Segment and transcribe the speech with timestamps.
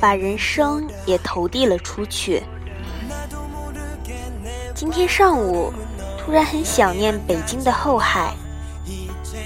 [0.00, 2.42] 把人生也投递了出去。
[4.74, 5.72] 今天上午，
[6.18, 8.32] 突然很想念北京的后海，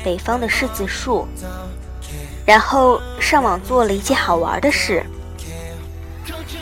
[0.05, 1.27] 北方的柿子树，
[2.45, 5.05] 然后上网做了一件好玩的事，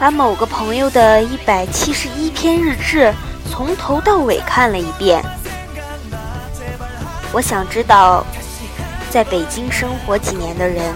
[0.01, 3.13] 把某个朋友的一百七十一篇日志
[3.51, 5.23] 从头到尾看了一遍。
[7.35, 8.25] 我想知道，
[9.11, 10.95] 在北京生活几年的人，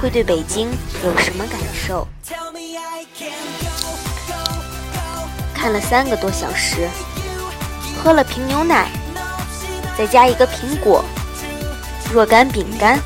[0.00, 0.70] 会对北京
[1.04, 2.06] 有什么感受？
[5.52, 6.88] 看了三个多小时，
[8.00, 8.86] 喝了瓶牛奶，
[9.98, 11.04] 再加一个苹果，
[12.12, 13.00] 若干饼干，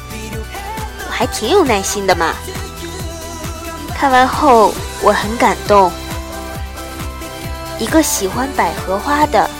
[1.07, 2.35] 我还挺有耐心的嘛。
[3.97, 4.75] 看完后
[5.05, 5.91] 我很感动，
[7.79, 9.51] 一个喜欢百合花的，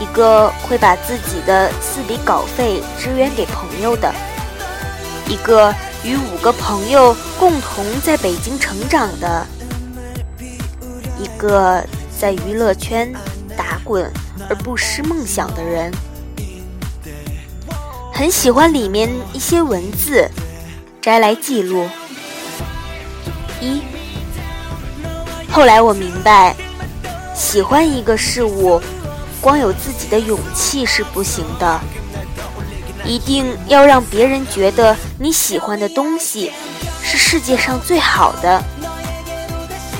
[0.00, 4.10] 一个会把自己的四笔稿费支援给朋友的，
[5.28, 9.46] 一个与五个朋友共同在北京成长的。
[11.18, 11.84] 一个
[12.18, 13.12] 在娱乐圈
[13.54, 14.10] 打滚
[14.48, 15.92] 而不失梦想的人，
[18.10, 20.26] 很喜欢里面一些文字，
[21.02, 21.86] 摘来记录。
[23.60, 23.82] 一，
[25.52, 26.54] 后来我明白，
[27.34, 28.80] 喜欢一个事物，
[29.40, 31.80] 光有自己的勇气是不行的，
[33.04, 36.52] 一定要让别人觉得你喜欢的东西
[37.02, 38.62] 是世界上最好的，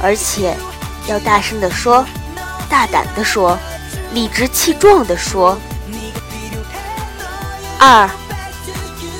[0.03, 0.57] 而且。
[1.09, 2.05] 要大声地说，
[2.69, 3.59] 大胆地说，
[4.13, 5.59] 理直气壮地说。
[7.79, 8.09] 二，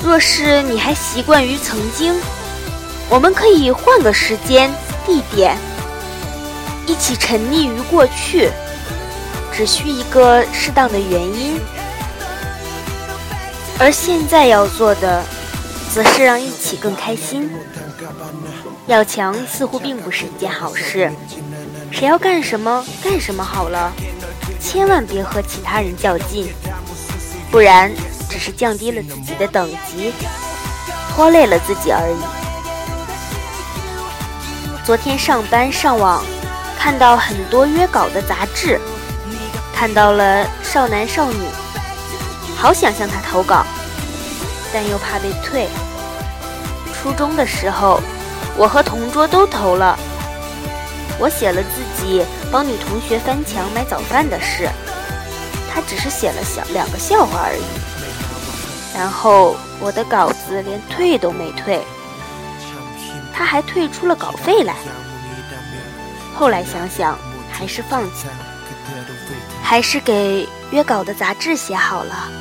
[0.01, 2.15] 若是你还习惯于曾经，
[3.09, 4.71] 我们可以换个时间、
[5.05, 5.57] 地点，
[6.91, 8.51] 一起沉溺于过去，
[9.53, 11.57] 只需一个适当的原因。
[13.79, 15.23] 而现在要做的，
[15.95, 17.49] 则是让一起更开心。
[18.87, 21.09] 要强似乎并不是一件好事。
[21.89, 23.89] 谁要干什么干什么好了，
[24.59, 26.53] 千万别和其他人较劲，
[27.49, 27.89] 不然
[28.29, 30.11] 只是降低了自己的等级，
[31.15, 32.19] 拖累了自己而已。
[34.85, 36.21] 昨天上班上网，
[36.83, 38.81] 看到很多约稿的杂志，
[39.71, 41.45] 看到了少男少女，
[42.57, 43.63] 好想向他投稿，
[44.73, 45.69] 但又怕被退。
[46.91, 48.01] 初中的时候，
[48.57, 49.95] 我和同桌都投了。
[51.19, 54.67] 我写了自己帮女同学翻墙买早饭的事，
[55.71, 58.97] 他只是写了小两个笑话而已。
[58.97, 61.85] 然后我的稿子连退都没退，
[63.31, 64.73] 他还退出了稿费来。
[66.41, 67.15] 后来想想，
[67.51, 68.25] 还是放弃，
[69.61, 72.31] 还是给约稿的杂志写好了，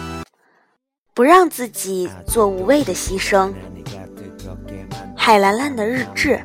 [1.12, 3.53] 不让自己做无谓的牺牲。
[5.15, 6.41] 海兰兰的日志。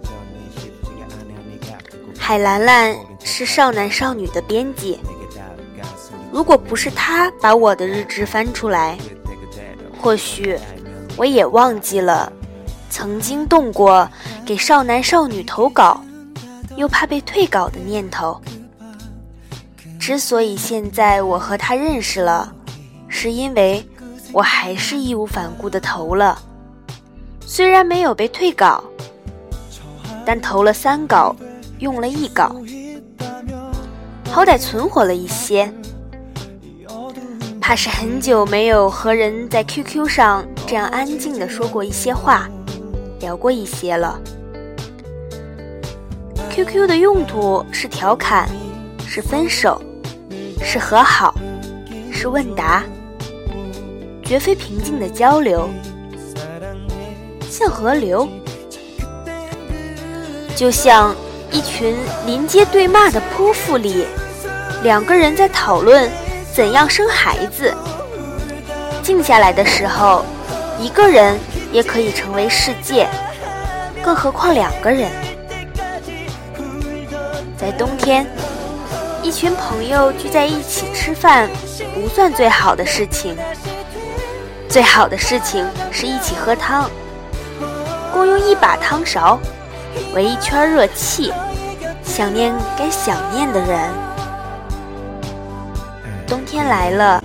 [2.20, 2.94] 海兰兰
[3.24, 5.00] 是少男少女的编辑，
[6.34, 8.98] 如果不是他把我的日志翻出来，
[9.98, 10.60] 或许
[11.16, 12.30] 我也忘记了
[12.90, 14.10] 曾经动过
[14.46, 16.04] 给少男少女投稿，
[16.76, 18.40] 又怕被退稿的念头。
[20.00, 22.54] 之所以现在我和他认识了，
[23.08, 23.84] 是因为
[24.32, 26.38] 我还是义无反顾的投了，
[27.46, 28.84] 虽然没有被退稿，
[30.26, 31.36] 但投了三稿。
[31.80, 32.56] 用了一稿，
[34.32, 35.70] 好歹存活了一些。
[37.60, 42.50] 怕是很久没有和人在 QQ 上这样安静的说过一些话，
[43.20, 44.18] 聊过一些了。
[46.56, 48.48] QQ 的用途是调侃，
[49.06, 49.82] 是分手，
[50.64, 51.36] 是和好，
[52.14, 52.82] 是问答，
[54.24, 55.70] 绝非平静的交流，
[57.50, 58.26] 像河流，
[60.56, 61.14] 就像。
[61.52, 61.96] 一群
[62.26, 64.06] 临街对骂的泼妇里，
[64.84, 66.12] 两个人在讨论
[66.54, 67.74] 怎样生孩子。
[69.02, 70.26] 静下来的时候，
[70.82, 71.38] 一个人
[71.72, 73.08] 也可以成为世界，
[74.04, 75.10] 更何况两个人。
[77.66, 78.24] 在冬天，
[79.24, 81.50] 一群朋友聚在一起吃饭，
[81.96, 83.36] 不算最好的事情。
[84.70, 86.88] 最好的事情是一起喝汤，
[88.14, 89.40] 共用一把汤勺。
[90.14, 91.34] 围一圈热气，
[92.04, 93.90] 想念该想念的人。
[96.28, 97.24] 冬天来了，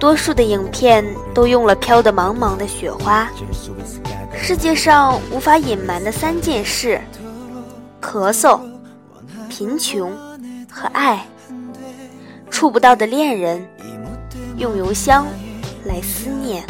[0.00, 3.28] 多数的影片都用了飘得茫茫的雪花。
[4.36, 7.00] 世界上无法隐瞒的三件事：
[8.02, 8.58] 咳嗽、
[9.56, 10.10] 贫穷
[10.68, 11.24] 和爱。
[12.50, 13.64] 触不到的恋人，
[14.56, 15.28] 用邮箱
[15.84, 16.64] 来思念。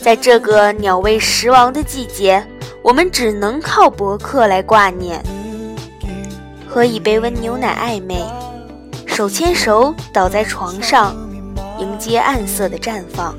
[0.00, 2.46] 在这个鸟为食亡的季节，
[2.80, 5.20] 我们只能靠博客来挂念。
[6.64, 8.24] 喝一杯温牛奶，暧昧，
[9.04, 11.16] 手牵手倒在床上，
[11.80, 13.34] 迎接暗色的绽放。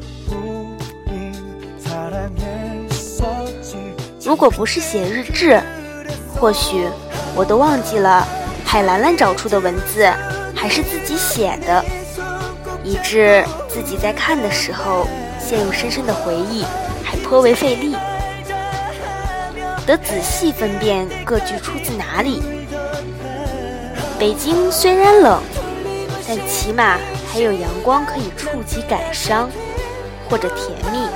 [4.25, 5.61] 如果不是写日志，
[6.35, 6.85] 或许
[7.37, 8.27] 我都忘记了
[8.65, 10.11] 海兰兰找出的文字
[10.55, 11.85] 还是自己写的，
[12.83, 15.07] 以致自己在看的时候
[15.39, 16.65] 陷入深深的回忆，
[17.03, 17.95] 还颇为费力，
[19.85, 22.41] 得仔细分辨各句出自哪里。
[24.17, 25.39] 北京虽然冷，
[26.27, 26.97] 但起码
[27.31, 29.47] 还有阳光可以触及感伤，
[30.27, 31.07] 或者甜蜜。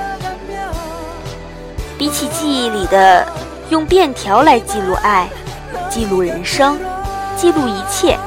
[1.98, 3.26] 比起记忆里的
[3.70, 5.28] 用便条来记录爱、
[5.92, 6.78] 记录人生、
[7.36, 8.18] 记录一切，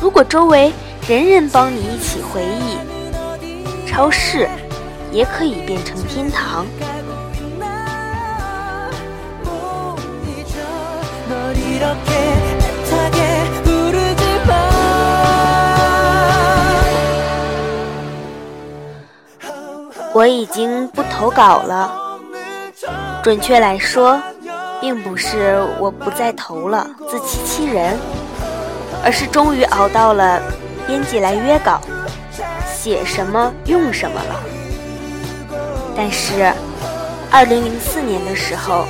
[0.00, 0.72] 如果周围
[1.06, 4.48] 人人帮你一起回忆，超市
[5.12, 6.66] 也可以变成天堂。
[20.12, 22.00] 我已经不投稿了。
[23.22, 24.20] 准确来说，
[24.84, 27.98] 并不是我不再投了，自欺欺人，
[29.02, 30.38] 而是终于熬到了
[30.86, 31.80] 编辑来约稿，
[32.70, 34.36] 写什么用什么了。
[35.96, 36.52] 但是，
[37.30, 38.84] 二零零四年的时候，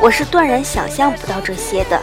[0.00, 2.00] 我是断然想象不到这些的，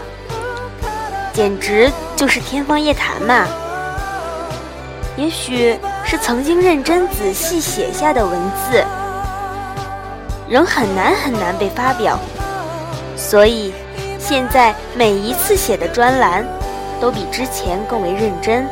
[1.33, 3.47] 简直就是天方夜谭嘛。
[5.17, 8.39] 也许是曾经认真仔细写下的文
[8.69, 8.85] 字。
[10.47, 12.19] 仍很难很难被发表，
[13.33, 13.73] 所以
[14.19, 16.45] 现在每一次写的专栏
[17.01, 18.63] 都比之前更为认真，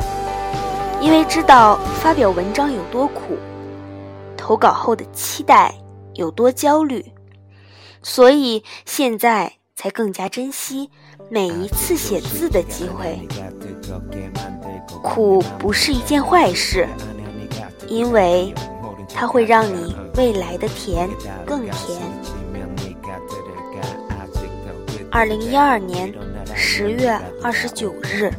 [1.00, 3.36] 因为知道发表文章有多苦，
[4.36, 5.74] 投稿后的期待
[6.14, 7.04] 有多焦虑，
[8.04, 10.88] 所以现在才更加珍惜
[11.28, 13.18] 每一次写字的机会。
[15.02, 16.86] 苦不是一件坏事，
[17.88, 18.54] 因为。
[19.14, 21.08] 它会让你未来的甜
[21.44, 22.00] 更甜。
[25.12, 26.10] 二零一二年
[26.56, 27.10] 十月
[27.42, 28.32] 二十九日。